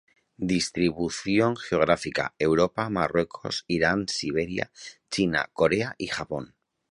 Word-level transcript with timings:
Distribución 0.55 1.55
geográfica: 1.57 2.33
Europa, 2.39 2.89
Marruecos, 2.89 3.65
Irán, 3.67 4.07
Siberia, 4.07 4.71
China, 5.11 5.51
Corea 5.53 5.93
y 5.99 6.07
Japón. 6.07 6.55